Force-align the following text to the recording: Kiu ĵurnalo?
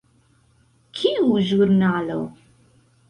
Kiu 1.01 1.37
ĵurnalo? 1.49 2.19